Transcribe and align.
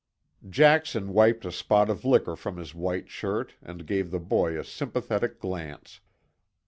Jackson 0.49 1.13
wiped 1.13 1.45
a 1.45 1.51
spot 1.51 1.87
of 1.87 2.03
liquor 2.03 2.35
from 2.35 2.57
his 2.57 2.73
white 2.73 3.07
shirt 3.07 3.53
and 3.61 3.85
gave 3.85 4.09
the 4.09 4.19
boy 4.19 4.59
a 4.59 4.63
sympathetic 4.63 5.39
glance. 5.39 5.99